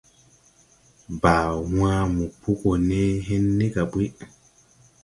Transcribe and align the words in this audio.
Baa 1.21 1.51
wãã 1.75 1.97
mo 2.15 2.25
po 2.41 2.49
go 2.59 2.71
ne 2.89 3.01
hen 3.27 3.43
ni 3.57 3.65
ga 3.73 3.83
ɓuy. 3.91 4.07